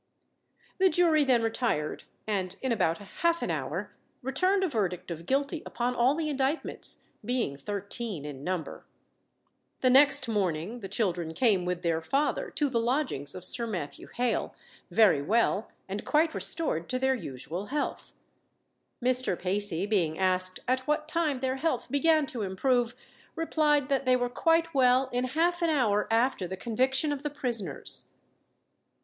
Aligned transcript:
The 0.79 0.89
jury 0.89 1.23
then 1.23 1.43
retired, 1.43 2.05
and 2.25 2.55
in 2.63 2.71
about 2.71 2.97
half 2.97 3.43
an 3.43 3.51
hour 3.51 3.93
returned 4.23 4.63
a 4.63 4.67
verdict 4.67 5.11
of 5.11 5.27
guilty 5.27 5.61
upon 5.63 5.93
all 5.95 6.15
the 6.15 6.27
indictments, 6.27 7.03
being 7.23 7.55
thirteen 7.55 8.25
in 8.25 8.43
number. 8.43 8.83
The 9.81 9.91
next 9.91 10.27
morning 10.27 10.79
the 10.79 10.89
children 10.89 11.35
came 11.35 11.65
with 11.65 11.83
their 11.83 12.01
father 12.01 12.49
to 12.49 12.67
the 12.67 12.79
lodgings 12.79 13.35
of 13.35 13.45
Sir 13.45 13.67
Matthew 13.67 14.07
Hale, 14.15 14.55
very 14.89 15.21
well, 15.21 15.69
and 15.87 16.03
quite 16.03 16.33
restored 16.33 16.89
to 16.89 16.97
their 16.97 17.13
usual 17.13 17.67
health. 17.67 18.13
Mr. 19.03 19.37
Pacey, 19.37 19.85
being 19.85 20.17
asked 20.17 20.61
at 20.67 20.87
what 20.87 21.07
time 21.07 21.41
their 21.41 21.57
health 21.57 21.91
began 21.91 22.25
to 22.25 22.41
improve, 22.41 22.95
replied, 23.35 23.87
that 23.89 24.05
they 24.05 24.15
were 24.15 24.29
quite 24.29 24.73
well 24.73 25.09
in 25.13 25.25
half 25.25 25.61
an 25.61 25.69
hour 25.69 26.07
after 26.09 26.47
the 26.47 26.57
conviction 26.57 27.11
of 27.11 27.21
the 27.21 27.29
prisoners. 27.29 28.07